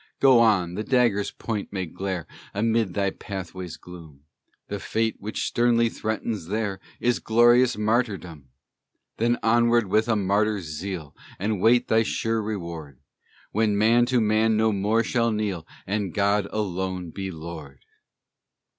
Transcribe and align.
Go 0.19 0.39
on, 0.39 0.73
the 0.73 0.83
dagger's 0.83 1.29
point 1.29 1.71
may 1.71 1.85
glare 1.85 2.25
Amid 2.55 2.95
thy 2.95 3.11
pathway's 3.11 3.77
gloom; 3.77 4.21
The 4.67 4.79
fate 4.79 5.17
which 5.19 5.45
sternly 5.45 5.89
threatens 5.89 6.47
there 6.47 6.79
Is 6.99 7.19
glorious 7.19 7.77
martyrdom! 7.77 8.47
Then 9.17 9.37
onward 9.43 9.85
with 9.85 10.07
a 10.07 10.15
martyr's 10.15 10.65
zeal; 10.75 11.15
And 11.37 11.61
wait 11.61 11.87
thy 11.87 12.01
sure 12.01 12.41
reward 12.41 12.99
When 13.51 13.77
man 13.77 14.07
to 14.07 14.19
man 14.19 14.57
no 14.57 14.71
more 14.71 15.03
shall 15.03 15.31
kneel, 15.31 15.67
And 15.85 16.15
God 16.15 16.47
alone 16.51 17.11
be 17.11 17.29
Lord! 17.29 17.81